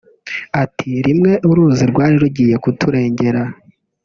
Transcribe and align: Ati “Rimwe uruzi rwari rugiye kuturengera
Ati 0.63 0.89
“Rimwe 1.05 1.31
uruzi 1.49 1.83
rwari 1.91 2.15
rugiye 2.23 2.55
kuturengera 2.63 3.41